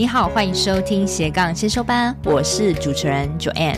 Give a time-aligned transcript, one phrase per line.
[0.00, 3.76] 你好，欢迎收听斜杠先修班，我是主持人 Joanne。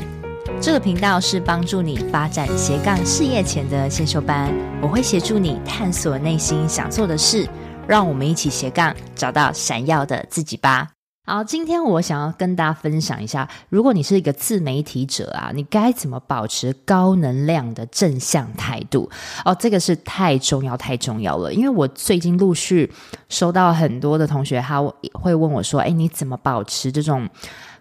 [0.60, 7.48] 这个频道是帮助你发展斜杠事业前的先修班，我会协助你探索内心想做的事，
[7.88, 10.86] 让我们一起斜杠找到闪耀的自己吧。
[11.24, 19.08] 好，今天我想要跟大家分享一下，如果你是一个自媒体者啊，你该怎么保持高能量的正向态度？
[19.44, 21.54] 哦，这个是太重要、太重要了。
[21.54, 22.92] 因为我最近陆续
[23.28, 24.82] 收到很多的同学，他
[25.12, 27.28] 会问我说：“哎，你怎么保持这种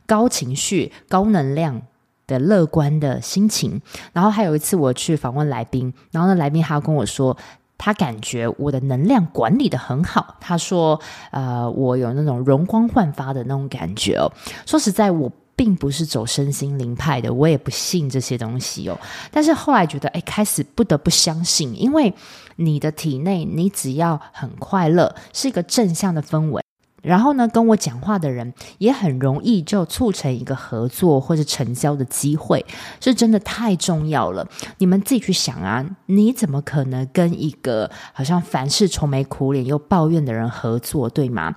[0.05, 1.81] 高情绪、高能量
[2.27, 3.81] 的乐观的心情？”
[4.13, 7.35] 然后还有一次我去访问来宾，然后那来宾他跟我说。
[7.83, 10.35] 他感觉我的能量管理的很好。
[10.39, 11.01] 他说
[11.33, 14.31] ：“呃，我有那种容光焕发的那种感觉哦。
[14.67, 18.95] 说实在，我并不是走身心灵派的，我也不信这些东西哦。
[19.31, 22.13] 但是后来觉得，哎，开始不得不相信，因为
[22.57, 26.61] 你的体内，你只要很快乐，是一个正向的氛围。”
[27.01, 32.65] 然后呢，跟我讲话的人也很容易就促成一个合作或者成交的机会，
[32.99, 34.47] 是真的太重要了。
[34.77, 41.55] 你们自己去想啊，你怎么可能跟一个好像凡事愁眉苦脸又抱怨的人合作，对吗？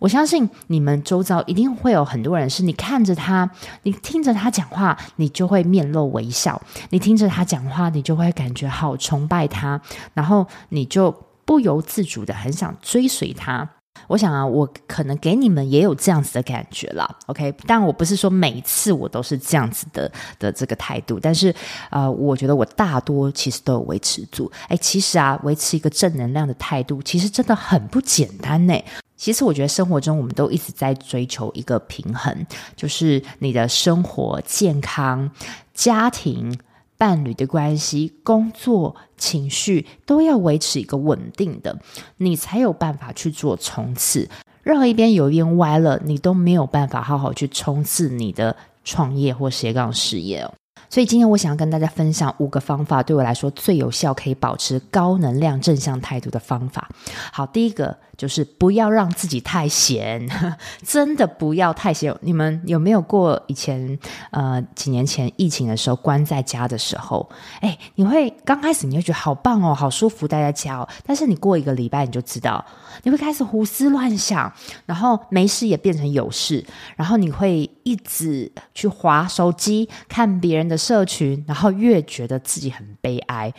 [0.00, 3.50] 我相信你们周遭一定会有很多人，是你看着他，
[3.82, 9.78] 你听着他讲话，你就会面露微笑；你听着他讲话，你就会感觉好崇拜他，
[10.14, 13.68] 然后你就不由自主的很想追随他。
[14.06, 17.54] 我想啊，我可能给你们也有这样子的感觉啦，OK？
[17.66, 21.54] 但我不是说每一次我都是这样子的的这个态度，但是
[21.90, 24.50] 呃，我觉得我大多其实都有维持住。
[24.68, 28.74] 哎，其实啊，维持一个正能量的态度，其实真的很不简单呢。
[29.16, 35.30] 其实我觉得生活中我们都一直在追求一个平衡，就是你的生活、健康、
[35.74, 36.58] 家庭。
[37.00, 41.78] 伴侣的关系、工作、情绪都要维持一个稳定的，
[42.18, 44.28] 你才有办法去做冲刺。
[44.62, 50.52] 任何一边有一边歪了，你都没有办法好好去冲刺你的创业或斜杠事业哦。
[50.90, 56.90] 所以今天我想要跟大家分享五个方法，对我来说最有效，可以保持高能量、正向态度的方法。
[57.32, 60.28] 好，第一个就是不要让自己太闲，
[60.86, 62.14] 真的不要太闲。
[62.20, 63.98] 你们有没有过以前
[64.30, 67.26] 呃几年前疫情的时候关在家的时候？
[67.62, 72.62] 哎，你会刚开始你会觉得好棒哦，好舒服待在家哦，但是你过一个礼拜你就知道，
[73.04, 74.52] 你会开始胡思乱想，
[74.84, 76.62] 然后没事也变成有事，
[76.96, 83.50] 然后你会一直去划手机看别人的社群，然后越觉得自己很悲哀，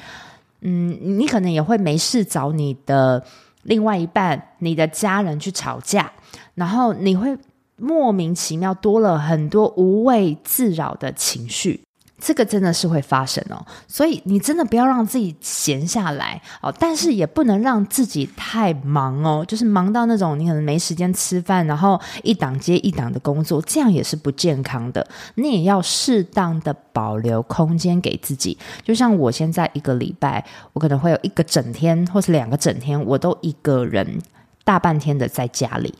[0.61, 3.25] 嗯，你可能也会没事找你的
[3.63, 6.11] 另外一半、你的家人去吵架，
[6.55, 7.37] 然后你会
[7.77, 11.81] 莫名其妙多了很多无谓自扰的情绪。
[12.21, 25.05] 这个真的是会发生哦，所以你真的不要让自己闲下来哦，但是也不能让自己太忙哦，就是忙到那种你可能没时间吃饭，然后一档接一档的工作，这样也是不健康的。
[25.33, 34.21] 你也要适当的保留空间给自己，就像我现在一个礼拜，我可能会有一个整天或是两个整天，我都一个人
[34.63, 35.91] 大半天的在家里。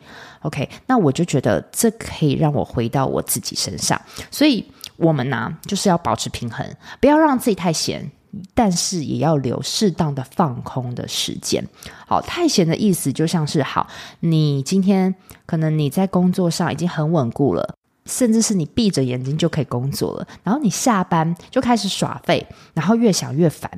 [0.44, 4.00] OK，那我就觉得这可以让我回到我自己身上，
[4.30, 4.64] 所以。
[5.01, 6.66] 我们呢、就是要保持平衡，
[7.00, 8.12] 不要让自己太闲，
[8.53, 11.67] 但是也要留适当的放空的时间。
[12.07, 13.88] 好，太闲的意思就像是，好，
[14.19, 15.13] 你今天
[15.45, 17.75] 可能你在工作上已经很稳固了，
[18.06, 23.69] 甚至是你闭着眼睛就可以工作了，然后你下班就开始耍废，然后越想越烦。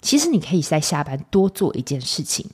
[0.00, 2.48] 其实你可以在下班多做一件事情。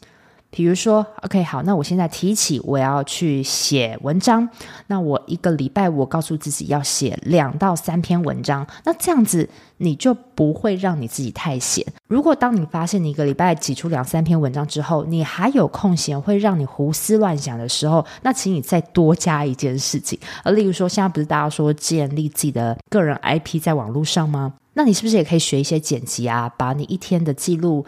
[0.50, 4.48] 比如说，OK，好，那我现在提起我要去写文章，
[4.88, 11.86] 那我一个礼拜我告诉自己要写两到三篇文章，那这样子你就不会让你自己太闲。
[12.08, 20.18] 如果当你发现你一个礼拜挤出两三篇文章之后，你还有空闲会让你胡思乱想的时候，那请你再多加一件事情。
[20.42, 24.54] 而例如说，现在不是大家说建立自己的个人 IP 在网络上吗？
[24.74, 27.86] 那你是不是也可以学一些剪辑啊，把你一天的记录。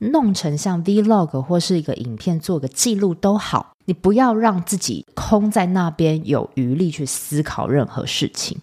[0.00, 3.72] 弄成像 Vlog 或是一个影片，做个记录都好。
[3.84, 8.58] 你不要让自己空在那边，有余力去思考任何事情。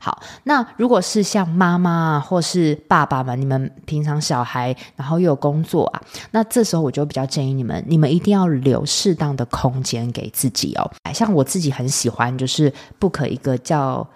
[0.00, 6.00] 好，那如果是像妈妈啊，或是爸爸们，你们平常小孩，然后又有工作啊，
[6.30, 10.90] 那这时候我就比较建议你们，你们一定要留适当的空间给自己哦。
[11.12, 14.06] 像我自己很喜欢，就是 book 一个叫。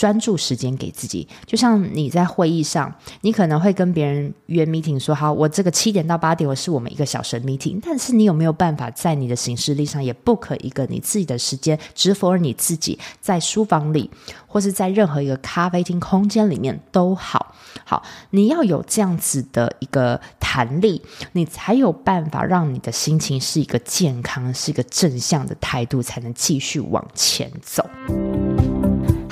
[0.00, 7.78] 专注时间给自己，就像你在会议上，你可能会跟别人约 meeting，说好，我这个七点到八点，我是我们一个小时 meeting。
[7.82, 14.10] 但是你有没有办法在你的行事历上也 book 一个你自己的时间，只 for 你自己，在书房里，
[14.46, 17.54] 或是在任何一个咖啡厅空间里面都好，
[17.84, 21.02] 好，你要有这样子的一个弹力，
[21.32, 27.86] 你才有办法让你的心情是一个健康，是一个正向的态度，才能继续往前走。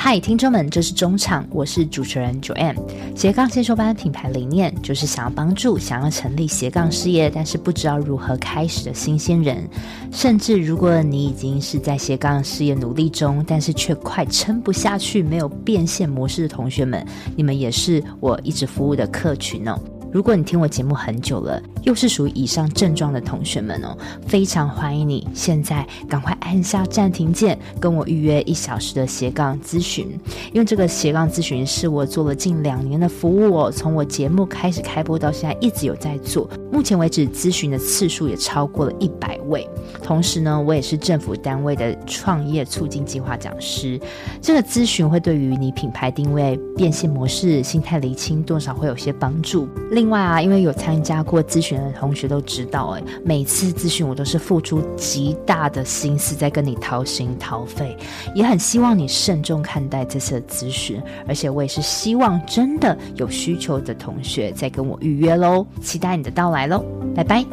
[0.00, 2.76] 嗨，听众们，这是中场，我是主持人 Joanne。
[3.16, 9.68] 斜杠先修班品牌理念就是想要帮助想要成立斜杠事业，但是不知道如何开始的新鲜人，
[10.12, 17.04] 甚至如果你已经是在斜杠事业努力中，但是却快撑不下去，没有变现模式的同学们，
[17.34, 19.76] 你们也是我一直服务的客群哦。
[20.10, 23.96] 如果你听我节目很久了，又是属于以上症状的同学们哦，
[24.26, 30.18] 非常欢迎你现在赶快按下暂停键，跟我预约一小时的斜杠咨询。
[30.52, 39.68] 因为这个斜杠咨询是我做了近两年的服务哦，从我节目开始开播到现在一直有在做，目前为止咨询的次数也超过了一百位。
[40.02, 44.00] 同时呢，我也是政府单位的创业促进计划讲师。
[44.40, 49.68] 这个咨询会对于你品牌定位、变现模式、心态厘清多少会有些帮助。
[49.98, 57.96] 另外啊，因为有参加过咨询的同学都知道，哎，每次咨询我都是付出极大的心思在跟你掏心掏肺，
[58.32, 67.44] 也很希望你慎重看待这次的咨询，而且我也是希望真的有需求的同学再跟我预约喽，期待你的到来喽，拜拜。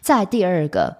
[0.00, 0.96] 再来第二个，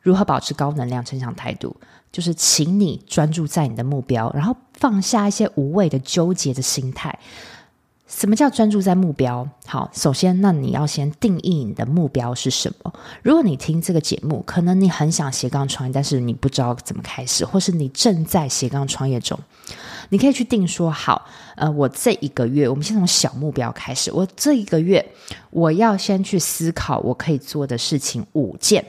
[0.00, 1.76] 如何保持高能量成长态度，
[2.10, 7.18] 就是请你专注在你的目标，然后放下一些无谓的纠结的心态。
[8.16, 9.46] 什么叫专注在目标？
[9.66, 12.92] 好，首先，那你要先定义你的目标是什么。
[13.22, 19.36] 如果你听这个节目，可能你很想斜杠创业，但是你不知道怎么开始，或是你正在斜杠创业中，
[20.10, 21.26] 你可以去定说好，
[21.56, 24.12] 呃，我这一个月，我们先从小目标开始。
[24.12, 25.04] 我这一个月，
[25.50, 28.84] 我要先去思考我可以做的事情五件。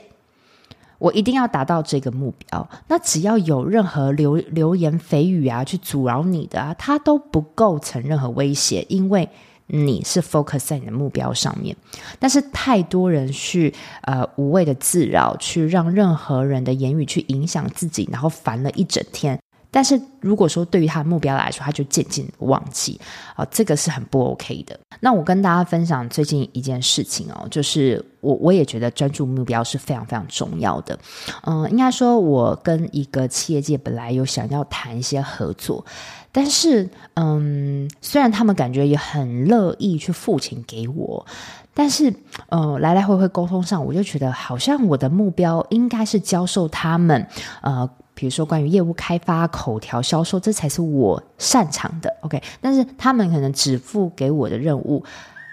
[0.98, 2.68] 我一定要达到这个目标。
[2.88, 9.28] 那只要有任何流流言蜚语啊，去阻挠你的啊，它都不构成任何威胁，因为
[9.66, 11.76] 你是 focus 在你的目标上面。
[12.18, 19.38] 但是太多人去呃无谓的自扰，去让任何人的言语去影响自己，然后烦了一整天。
[19.76, 22.98] 但是如果说对于他的目标来说，他就渐渐忘记
[23.34, 24.74] 啊，这个是很不 OK 的。
[25.00, 30.98] 那我跟大家分享最近一件事情哦，就是我我也觉得专注目标是非常非常重要的。
[31.44, 35.84] 嗯，应该说，我跟一个企业界本来有想要谈一些合作，
[36.32, 41.26] 但是嗯，虽然他们感觉也很乐意去付钱给我，
[41.74, 42.10] 但是
[42.48, 47.28] 呃，来来回回沟通上，我就觉得好像我的目标应该是教授他们
[47.60, 47.86] 呃。
[48.16, 52.16] 比如说关于业务开发、口条销售，这才是我擅长的。
[52.22, 55.04] OK，但是他们可能只付给我的任务，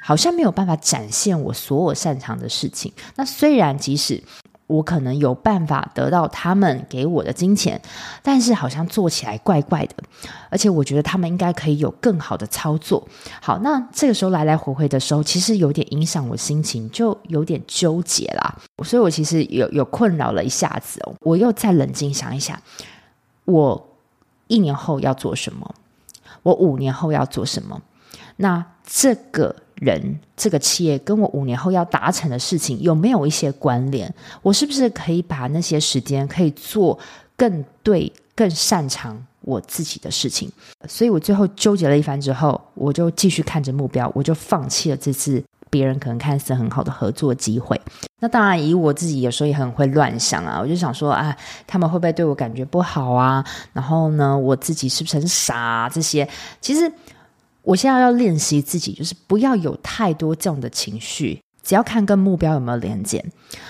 [0.01, 2.91] 好像没有办法展现我所有擅长的事情。
[3.15, 4.23] 那虽然即使
[4.67, 7.79] 我可能有办法得到他们给我的金钱，
[8.21, 9.95] 但是好像做起来怪怪的，
[10.49, 13.05] 而且我觉得他们应该可以有更好的操作。
[13.41, 18.55] 好，那这个时候来来回回的时候，其实有点影响我心情，就有点纠结啦。
[18.83, 22.57] 所以我其实有有困扰了一下子哦，我又再冷静想一想，
[23.45, 23.89] 我
[24.47, 25.75] 一年后要做什么？
[26.41, 27.81] 我五年后要做什么？
[28.37, 29.55] 那这个。
[29.83, 34.11] 人这个企业跟我五年后要达成的事情有没有一些关联？
[34.41, 36.97] 我是不是可以把那些时间可以做
[37.35, 40.49] 更对、更擅长我自己的事情？
[40.87, 47.79] 所以我最后纠结了一番之后，我就继续看着目标，我就放弃了这次别人可能看似很好的合作机会。
[48.19, 51.35] 那当然，以我自己有时候也很会乱想啊，我就想说啊，
[51.67, 53.43] 他们会不会对我感觉不好啊？
[53.73, 55.89] 然后呢，我自己是不是很傻啊？
[55.89, 56.27] 这些
[56.61, 56.91] 其实。
[57.63, 61.39] 我现在要练习自己，就是不要有太多这样的情绪。
[61.63, 63.23] 只要看跟目标有没有连接，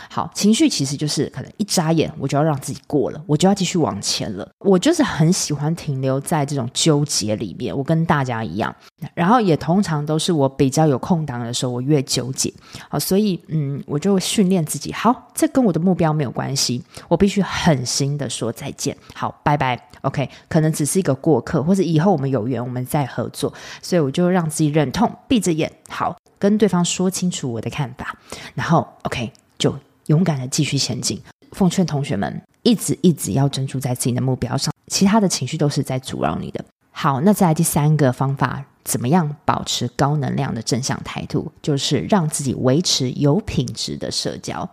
[0.09, 4.49] 好，情绪其实就是可能一眨眼，我就要让自己过了，我就要继续往前了。
[4.59, 8.75] 我就是很喜欢停留在这种纠结里面，我跟大家一样，
[9.13, 12.51] 然后也通常都是我比较有空档的时候，我越纠结。
[12.89, 23.53] 好，所以嗯，我就训练自己，好，这跟我的目标没有关系，我必须狠心的说再见，好，拜拜，OK，可能只是一个过客，或者以后我们有缘，我们再合作。
[23.81, 26.15] 所以我就让自己忍痛闭着眼，好。
[26.43, 28.13] 跟对方说清楚我的看法，
[28.53, 29.73] 然后 OK 就
[30.07, 31.17] 勇敢的继续前进。
[31.53, 36.61] 奉劝同学们，一直一直要专注在自己的目标上，其他的情绪都是在阻扰你的。
[36.91, 41.49] 好，那再来第三个方法，怎么样保持高能量的正向态度？
[41.61, 44.69] 就是让自己维持有品质的社交。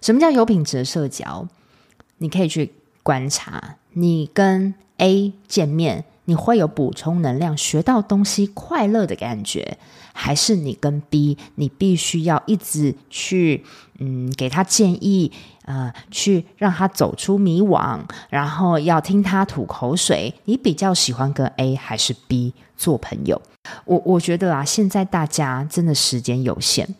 [0.00, 1.46] 什么叫有品质的社交？
[2.16, 9.78] 你可以去观察，你跟 A 见面，你会有补充能量、学到东西、快乐的感觉，
[10.12, 13.64] 还是你跟 B，你必须要一直去
[13.98, 15.32] 嗯给他建议，
[15.64, 18.00] 呃，去让他走出迷惘，
[18.30, 20.32] 然后要听他吐口水？
[20.44, 23.42] 你比较喜欢跟 A 还是 B 做朋友？
[23.84, 26.94] 我我觉得啊，现在大家真的时间有限，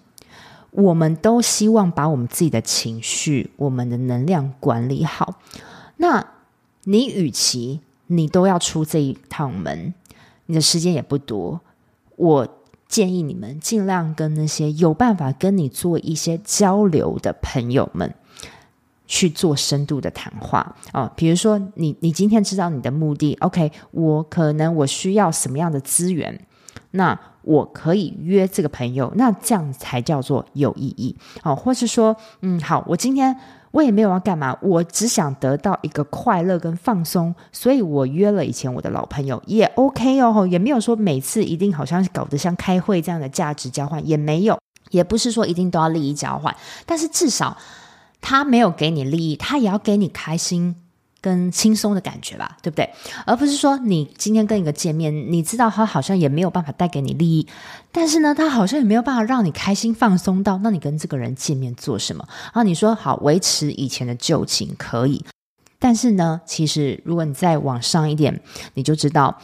[0.70, 5.40] 我们都希望把我们自己的情绪、我们的能量管理好。
[5.96, 6.26] 那
[6.84, 7.80] 你与其
[8.12, 9.94] 你都要出这一趟门，
[10.44, 11.58] 你的时间也不多。
[12.16, 12.46] 我
[12.86, 18.14] 建议你们尽量跟那些有办法跟你做一些交流的朋友们
[19.06, 21.10] 去做深度的谈话哦。
[21.16, 23.72] 比如说你，你你今天知道你的目的，OK？
[23.92, 26.38] 我可能我需要什么样的资源，
[26.90, 31.56] 那我可以约这个朋友，那这样才叫做有意义哦。
[31.56, 33.34] 或是说，嗯，好，我今天。
[33.72, 44.58] 我也没有要干嘛，我只想得到一个快乐跟放松，所以我约了以前我的老朋友，也 OK 哦，也没有说每次一定好像搞得像开会这样的价值交换，也没有，
[44.90, 46.54] 也不是说一定都要利益交换，
[46.86, 47.56] 但是至少
[48.20, 50.76] 他没有给你利益，他也要给你开心。
[51.22, 52.90] 跟轻松的感觉吧，对不对？
[53.24, 57.46] 而不是说你今天跟一个见面，你知道他好像也没有办法带给你利益，
[57.92, 60.58] 但是呢，他好像也没有办法让你开心放松到。
[60.58, 62.26] 那你跟这个人见面做什么？
[62.52, 65.24] 啊，你说好维持以前的旧情可以，
[65.78, 68.42] 但是呢，其实如果你再往上一点，
[68.74, 69.38] 你就知道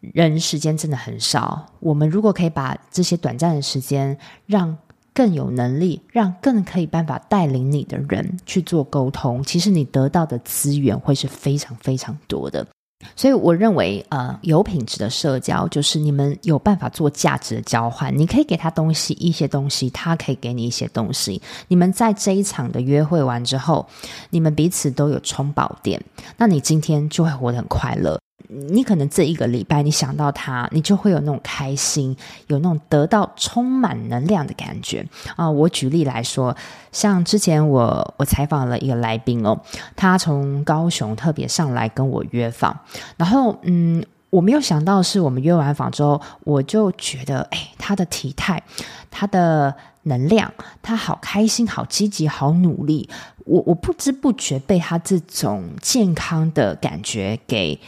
[0.00, 1.66] 人时间真的很少。
[1.78, 4.76] 我们如果可以把这些短暂的时间让。
[5.16, 12.66] 更有能力让更可以办法带领你的人去做沟通，其实你得到的资源会是非常非常多的。
[13.14, 18.14] 所以我认为，呃，有品质的社交就是你们有办法做价值的交换。
[18.14, 21.40] 你可以给他东西，一些东西，他可以给你一些东西。
[21.68, 23.86] 你们在这一场的约会完之后，
[24.28, 26.02] 你们彼此都有充饱电，
[26.36, 28.18] 那你今天就会活得很快乐。
[28.48, 32.16] 你可能这一个礼拜，你想到他，你就会有那种开心，
[32.46, 35.50] 有那种得到充满能量的感觉啊！
[35.50, 36.56] 我举例来说，
[36.92, 39.58] 像之前我我采访了一个来宾哦，
[39.96, 42.78] 他从高雄特别上来跟我约访，
[43.16, 48.62] 然后嗯，我没有想到是我们约完访之后，我就觉得哎，他的体态，
[49.10, 49.74] 他的
[50.04, 50.52] 能量，
[50.82, 53.08] 他好开心，好积极，好努力，
[53.44, 57.80] 我我不知不觉被他这种健康的感觉给。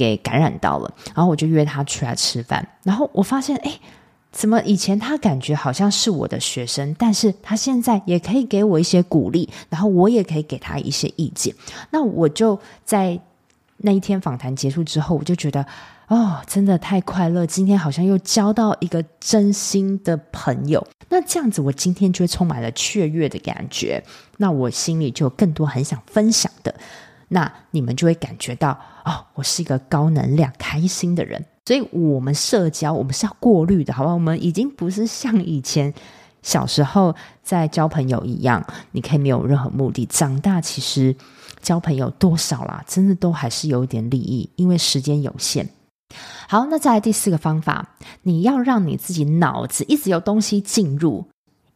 [0.00, 3.78] 给感染到了，然后我就约他出来吃饭，然后我发现，哎，
[4.32, 11.54] 怎么以前他感觉好像是我的学生，但是他现在也可以给我一些鼓励，然后我也可以给他一些意见。
[11.90, 13.20] 那我就在
[13.76, 15.66] 那一天访谈结束之后，我就觉得，
[16.08, 20.86] 哦，真的太快乐，今天好像又交到一个真心的朋友。
[21.10, 24.02] 那这样子，我今天就充满了雀跃的感觉，
[24.38, 26.74] 那我心里就有更多很想分享的。
[27.32, 31.44] 那你们就会感觉到哦，我是一个高能量、开心的人。
[31.64, 34.12] 所以，我们社交，我们是要过滤的，好吧？
[34.12, 35.94] 我们已经不是像以前
[36.42, 40.04] 小时候在交朋友一样，你可以没有任何目的。
[40.06, 41.14] 长大其实
[41.60, 45.68] 交朋友多少啦，真的都还是有一点利益，因为时间有限。
[46.48, 51.24] 好，那再来第四个方法，你要让你自己脑子一直有东西进入。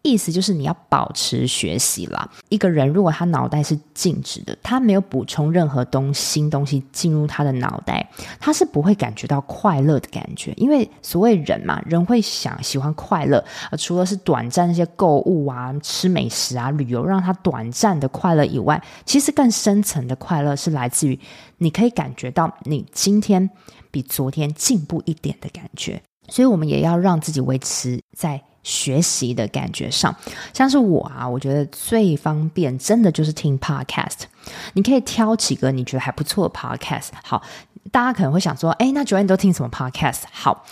[0.04, 2.30] 意思就是你要保持学习啦。
[2.50, 8.06] 一个人如果他脑袋是静止的，他没有补充任何东新东西进入他的脑袋，
[8.38, 10.52] 他是不会感觉到快乐的感觉。
[10.58, 21.18] 因为所谓人嘛，人会想喜欢快乐，而除了是短暂那些购物啊、吃美食啊、旅游让他短暂的快乐以外，其实更深层的快乐是来自于
[21.56, 23.49] 你可以感觉到你今天
[23.90, 26.02] 比昨天进步一点的感觉。
[26.28, 28.42] 所以我们也要让自己维持在。
[28.64, 30.12] 学习的感觉上，
[30.52, 34.23] 像是我啊，我觉得最方便，真的就是听 podcast。
[34.73, 37.11] 你可以挑几个你觉得还不错的 podcast。
[37.23, 37.40] 好，
[37.92, 40.23] 大家可能会想说，诶，那 Joanne 你都听什么 podcast？
[40.33, 40.64] 好，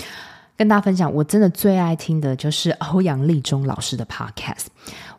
[0.57, 4.67] 跟大家分享，我真的最爱听的就是欧阳立中老师的 podcast。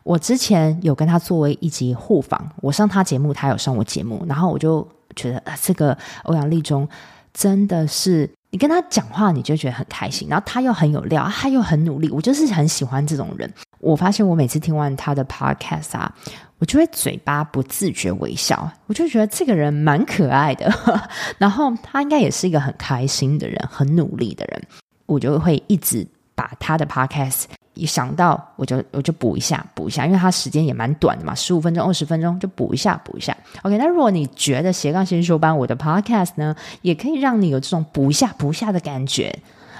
[0.02, 6.88] 我之前有跟他作为一集互访，我上他节目，他有上我节目，然后我就觉得，啊，这个欧阳立中
[7.32, 8.28] 真的是。
[8.54, 13.52] 你跟他讲话，你就觉得很开心，然后他又很有料，他又很努力，我就是很喜欢这种人。
[13.80, 16.14] 我发现我每次听完他的 podcast 啊，
[16.58, 20.72] 我就会嘴巴不自觉微笑，我就觉得这个人蛮可爱的，
[21.36, 24.62] 然后他应该也是一个很开心的人，很努力的人，
[25.06, 26.06] 我就会一直
[26.36, 27.46] 把他的 podcast。
[27.74, 33.36] 一想到我就我就补一下补一下，因为它时间也蛮短的嘛，十五分钟二十分钟就补一下补一下。
[33.62, 39.36] OK，那如果你觉得斜杠先修班我的 Podcast 呢，也可以让你有这种补一下补一下的感觉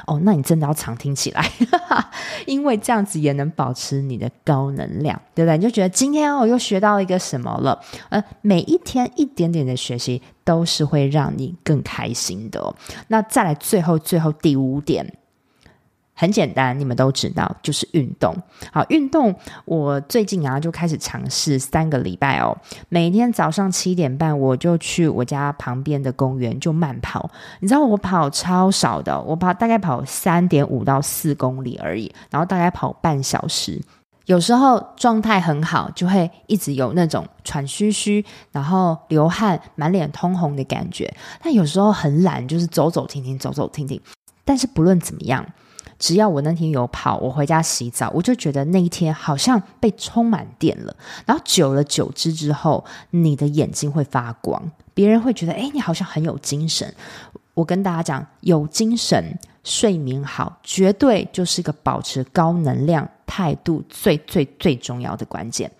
[0.07, 1.49] 哦，那你真的要常听起来，
[2.47, 5.57] 因为这样子也能保持你的高能量，对不对？
[5.57, 7.81] 你就觉得今天我又学到一个什么了？
[8.11, 12.75] 呃，每一天一点点的学习都是会让你更开心的哦。
[13.09, 15.11] 那再来，最后最后第五点。
[16.15, 18.35] 很简单，你们都知道，就是运动。
[18.73, 22.57] 好，运动，我最近啊就开始尝试三个礼拜哦。
[22.89, 27.29] 每天早上七点半，我就去我家旁边的公园就慢跑。
[27.59, 33.83] 你知道我跑超少的，我跑大概跑三点五到四公里而已，然后大概跑半小时。
[34.27, 41.13] 有时候状态很好，就会一直有那种喘吁吁，然后流汗、满脸通红的感觉。
[41.43, 44.01] 但有时候很懒，就是走走停停，走走停停。
[44.45, 45.45] 但是不论怎么样。
[46.05, 50.95] 只要我那天有跑，我回家洗澡，我就觉得那一天好像被充满电了。
[51.25, 56.95] 然后久了久之之后，你的眼睛会发光，别人会觉得，哎，你好像很有精神。
[57.55, 65.73] 我跟大家讲，有精神、睡眠好，绝对就是一个保持高能量态度最最最重要的关键。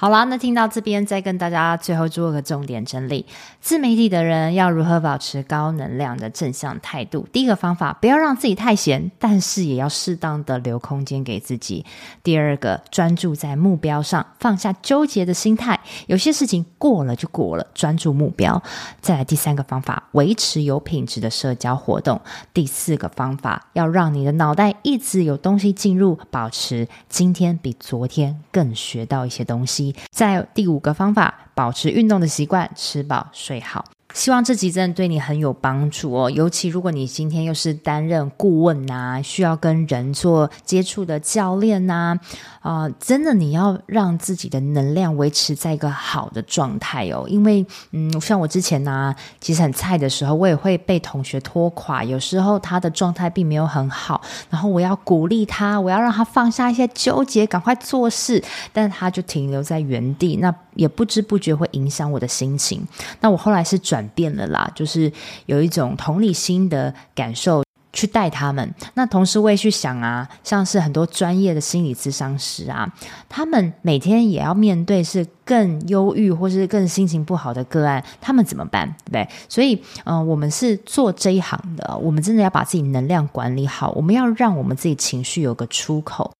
[0.00, 3.26] 好啦，那听到这边，再跟大家最后做个重点整理：
[3.60, 7.28] 自媒体的人要如何保持高能量的正向态度？
[7.30, 11.84] 第一个方法，不要让自己太闲，但是也要适当的留空间给自己。
[12.22, 15.78] 第二个，专注在目标上，放下纠结的心态。
[16.06, 18.62] 有些事情过了就过了，专注目标。
[19.02, 22.18] 再来第三个方法，维持有品质的社交活动。
[22.54, 29.89] 第四个方法，要让你的脑袋一直有东西进入，保持今天比昨天更学到一些东西。
[30.10, 33.84] 在第五个方法，保持运动的习惯，吃饱睡好。
[34.12, 42.18] 希望这集真的对你很有帮助哦，尤其如果你今天又是担任顾问呐，需要跟人做接触的教练呐，
[42.60, 62.84] 啊、真的你要让自己的能量维持在一个好的状态哦，因为嗯，像我之前呢，其实很菜的时候，我也会被同学拖垮，有时候他的状态并没有很好，然后我要鼓励他，我要让他放下一些纠结，赶快做事，但他就停留在原地，那也不知不觉会影响我的心情。
[63.20, 63.99] 那我后来是转。
[64.00, 65.12] 转变了啦，就是
[65.44, 68.74] 有一种同理心的感受去带他们。
[68.94, 72.90] 那同时我也去想啊，像是很多专业的心理咨商师啊，
[73.28, 78.86] 他们每天也要面对是更忧郁或是更心情不好的个案，他们怎么办？
[79.04, 79.28] 对不对？
[79.48, 86.32] 所以，嗯、我们是做这一行的，我们真的要把自己能量管理好，我们要让我们自己情绪有个出口。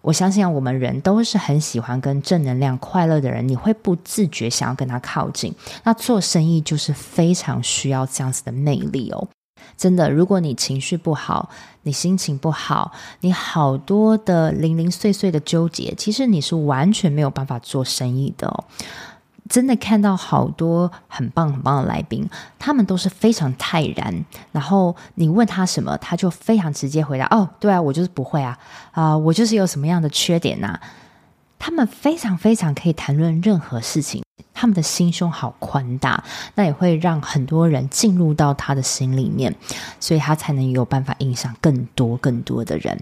[0.00, 5.54] 我相信啊，我们人都是很喜欢跟正能量、快乐的人，你会不自觉想要跟他靠近。
[5.84, 9.28] 那做生意就是非常需要这样子的魅力哦。
[9.76, 11.50] 真的，如果你情绪不好，
[11.82, 18.64] 你心情不好，你好多的零零碎碎的纠结，其实你是完全没有办法做生意的哦。
[19.48, 24.24] 真的看到好多很棒很棒的来宾，他们都是非常泰然。
[24.52, 28.58] 然后你问他什么，他就非常直接回答：“哦，对啊，我就是不会啊，
[28.92, 30.78] 啊、我就是有什么样的缺点呐、”
[31.58, 34.22] 他们非常非常可以谈论任何事情，
[34.54, 36.22] 他们的心胸好宽大，
[36.54, 39.54] 那也会让很多人进入到他的心里面，
[39.98, 42.96] 所以他才能有办法影响更多更多的人。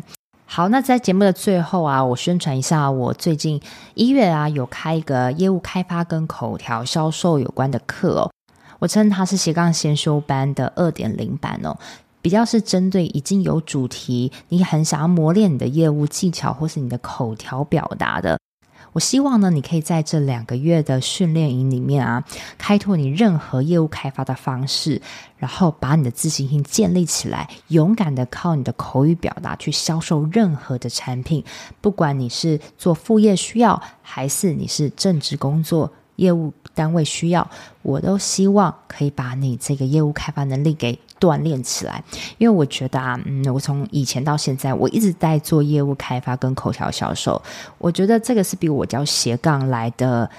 [0.49, 3.61] 好，那在节目的最后啊，我宣传一下，我最近
[3.95, 8.31] 一月啊有开一个业务开发跟口条销售有关的课哦，
[8.79, 11.77] 我称它是斜杠先修班的二点零版哦，
[12.23, 18.39] 比较是针对已经有主题，你很想要磨练你的业务技巧或是你的口条表达的。
[18.97, 22.25] 我希望呢，你可以在这两个月的训练营里面啊，
[22.57, 25.03] 开拓你任何业务开发的方式，
[25.37, 31.45] 然后把你的自信心建立起来，勇敢的靠你的口语表达去销售任何的产品，
[31.83, 35.93] 不管你是做副业需要，还是你是正职工作。
[36.17, 42.05] 业务单位需要，我都希望可以把你这个业务开发能力给锻炼起来，
[42.37, 47.43] 因为我觉得啊，嗯，我从以前到现在，我一直在做业务开发跟口条销售，
[47.79, 50.31] 我觉得这个是比我教斜杠来的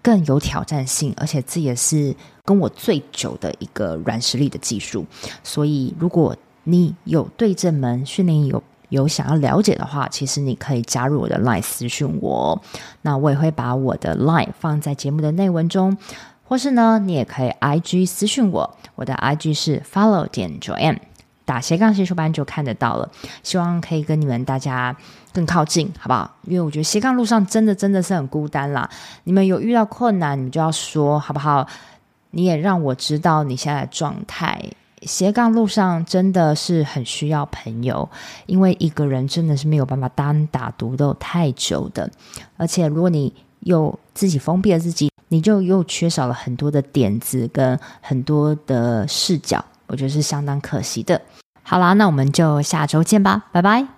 [0.00, 5.04] 更有挑战性，而且这也是跟我最久的一个软实力的技术。
[5.44, 12.62] 所以，如果你有对这门训练有有想要了解的话，其实你可以加入我的 LINE 私讯我，
[13.00, 15.96] 那我也会把我的 LINE 放在节目的内文中，
[16.44, 20.98] 或是呢，你也可以 IG 私讯我，我的 IG 是 follow 点 Joanne，
[21.46, 23.10] 打斜杠先修班就看得到了。
[23.42, 24.94] 希望可以跟你们大家
[25.32, 26.30] 更靠近，好不好？
[26.42, 28.86] 因为我觉得斜杠路上真的真的是很孤单啦，
[29.24, 31.66] 你们有遇到困难，你们就要说，好不好？
[32.32, 34.62] 你也让我知道你现在的状态。
[35.06, 38.08] 斜杠路上真的是很需要朋友，
[38.46, 42.10] 因为一个人真的是没有办法单打独斗太久的。
[42.56, 51.20] 而且，如果你又自己封闭了自己，你就又缺少了很多的点子跟很多的视角，我觉得是相当可惜的。
[51.62, 53.92] 好啦，那我们就下周见吧，拜拜。